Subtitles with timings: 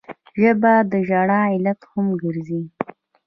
[0.41, 2.61] ژبه د ژړا علت هم ګرځي